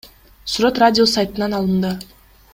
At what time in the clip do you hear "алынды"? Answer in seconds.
1.59-1.95